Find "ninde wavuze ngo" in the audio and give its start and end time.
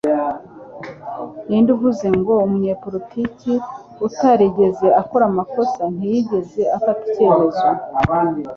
1.47-2.33